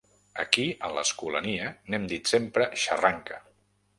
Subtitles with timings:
[0.43, 3.41] Aquí a l'Escolania n'hem dit sempre xarranca.